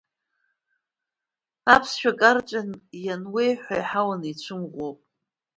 Аԥсшәа 1.73 2.11
карҵәан 2.19 2.69
иануеиҳәо, 3.05 3.73
еиҳа 3.77 4.01
уаницәымӷу 4.07 4.81
ауп. 4.85 4.99